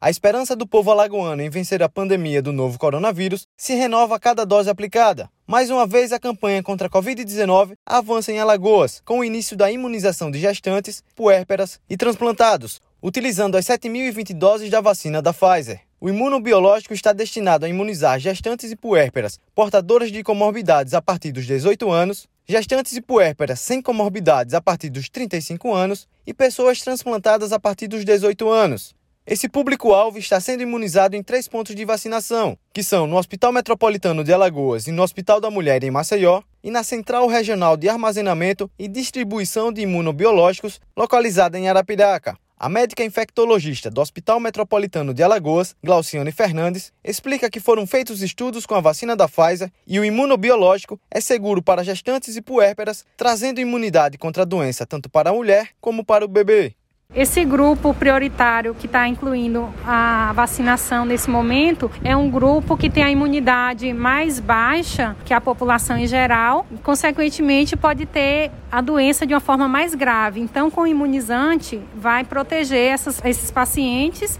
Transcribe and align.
A 0.00 0.10
esperança 0.10 0.54
do 0.54 0.64
povo 0.64 0.92
alagoano 0.92 1.42
em 1.42 1.50
vencer 1.50 1.82
a 1.82 1.88
pandemia 1.88 2.40
do 2.40 2.52
novo 2.52 2.78
coronavírus 2.78 3.48
se 3.56 3.74
renova 3.74 4.14
a 4.14 4.20
cada 4.20 4.46
dose 4.46 4.70
aplicada. 4.70 5.28
Mais 5.44 5.70
uma 5.70 5.88
vez, 5.88 6.12
a 6.12 6.20
campanha 6.20 6.62
contra 6.62 6.86
a 6.86 6.90
Covid-19 6.90 7.72
avança 7.84 8.30
em 8.30 8.38
Alagoas, 8.38 9.02
com 9.04 9.18
o 9.18 9.24
início 9.24 9.56
da 9.56 9.72
imunização 9.72 10.30
de 10.30 10.38
gestantes, 10.38 11.02
puérperas 11.16 11.80
e 11.90 11.96
transplantados, 11.96 12.80
utilizando 13.02 13.56
as 13.56 13.64
7.020 13.64 14.34
doses 14.34 14.70
da 14.70 14.80
vacina 14.80 15.20
da 15.20 15.34
Pfizer. 15.34 15.80
O 16.00 16.08
imunobiológico 16.08 16.94
está 16.94 17.12
destinado 17.12 17.66
a 17.66 17.68
imunizar 17.68 18.20
gestantes 18.20 18.70
e 18.70 18.76
puérperas 18.76 19.40
portadoras 19.52 20.12
de 20.12 20.22
comorbidades 20.22 20.94
a 20.94 21.02
partir 21.02 21.32
dos 21.32 21.44
18 21.44 21.90
anos, 21.90 22.28
gestantes 22.46 22.92
e 22.92 23.00
puérperas 23.00 23.58
sem 23.58 23.82
comorbidades 23.82 24.54
a 24.54 24.60
partir 24.60 24.90
dos 24.90 25.08
35 25.08 25.74
anos 25.74 26.06
e 26.24 26.32
pessoas 26.32 26.80
transplantadas 26.80 27.50
a 27.52 27.58
partir 27.58 27.88
dos 27.88 28.04
18 28.04 28.48
anos. 28.48 28.96
Esse 29.30 29.46
público-alvo 29.46 30.18
está 30.18 30.40
sendo 30.40 30.62
imunizado 30.62 31.14
em 31.14 31.22
três 31.22 31.46
pontos 31.46 31.74
de 31.74 31.84
vacinação, 31.84 32.56
que 32.72 32.82
são 32.82 33.06
no 33.06 33.18
Hospital 33.18 33.52
Metropolitano 33.52 34.24
de 34.24 34.32
Alagoas 34.32 34.86
e 34.86 34.90
no 34.90 35.02
Hospital 35.02 35.38
da 35.38 35.50
Mulher 35.50 35.84
em 35.84 35.90
Maceió, 35.90 36.40
e 36.64 36.70
na 36.70 36.82
Central 36.82 37.26
Regional 37.26 37.76
de 37.76 37.90
Armazenamento 37.90 38.70
e 38.78 38.88
Distribuição 38.88 39.70
de 39.70 39.82
Imunobiológicos, 39.82 40.80
localizada 40.96 41.58
em 41.58 41.68
Arapiraca. 41.68 42.38
A 42.58 42.70
médica 42.70 43.04
infectologista 43.04 43.90
do 43.90 44.00
Hospital 44.00 44.40
Metropolitano 44.40 45.12
de 45.12 45.22
Alagoas, 45.22 45.76
Glauciane 45.84 46.32
Fernandes, 46.32 46.90
explica 47.04 47.50
que 47.50 47.60
foram 47.60 47.86
feitos 47.86 48.22
estudos 48.22 48.64
com 48.64 48.76
a 48.76 48.80
vacina 48.80 49.14
da 49.14 49.28
Pfizer 49.28 49.70
e 49.86 50.00
o 50.00 50.04
imunobiológico 50.06 50.98
é 51.10 51.20
seguro 51.20 51.62
para 51.62 51.84
gestantes 51.84 52.34
e 52.34 52.40
puérperas, 52.40 53.04
trazendo 53.14 53.60
imunidade 53.60 54.16
contra 54.16 54.44
a 54.44 54.46
doença 54.46 54.86
tanto 54.86 55.10
para 55.10 55.28
a 55.28 55.34
mulher 55.34 55.68
como 55.82 56.02
para 56.02 56.24
o 56.24 56.28
bebê. 56.28 56.77
Esse 57.14 57.42
grupo 57.42 57.94
prioritário 57.94 58.74
que 58.74 58.84
está 58.84 59.08
incluindo 59.08 59.66
a 59.82 60.30
vacinação 60.34 61.06
nesse 61.06 61.30
momento 61.30 61.90
é 62.04 62.14
um 62.14 62.30
grupo 62.30 62.76
que 62.76 62.90
tem 62.90 63.02
a 63.02 63.10
imunidade 63.10 63.94
mais 63.94 64.38
baixa 64.38 65.16
que 65.24 65.32
a 65.32 65.40
população 65.40 65.96
em 65.96 66.06
geral, 66.06 66.66
consequentemente 66.82 67.74
pode 67.78 68.04
ter 68.04 68.50
a 68.70 68.82
doença 68.82 69.26
de 69.26 69.32
uma 69.32 69.40
forma 69.40 69.66
mais 69.66 69.94
grave. 69.94 70.38
Então, 70.38 70.70
com 70.70 70.82
o 70.82 70.86
imunizante, 70.86 71.80
vai 71.96 72.24
proteger 72.24 72.92
essas, 72.92 73.24
esses 73.24 73.50
pacientes 73.50 74.38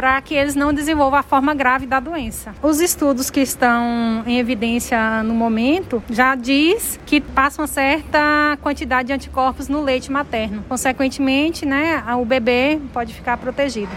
para 0.00 0.18
que 0.22 0.34
eles 0.34 0.54
não 0.54 0.72
desenvolvam 0.72 1.20
a 1.20 1.22
forma 1.22 1.52
grave 1.52 1.84
da 1.84 2.00
doença. 2.00 2.54
Os 2.62 2.80
estudos 2.80 3.28
que 3.28 3.40
estão 3.40 4.22
em 4.26 4.38
evidência 4.38 5.22
no 5.22 5.34
momento 5.34 6.02
já 6.08 6.34
diz 6.34 6.98
que 7.04 7.20
passa 7.20 7.60
uma 7.60 7.68
certa 7.68 8.56
quantidade 8.62 9.08
de 9.08 9.12
anticorpos 9.12 9.68
no 9.68 9.82
leite 9.82 10.10
materno. 10.10 10.64
Consequentemente, 10.66 11.66
né, 11.66 12.02
o 12.18 12.24
bebê 12.24 12.80
pode 12.94 13.12
ficar 13.12 13.36
protegido. 13.36 13.90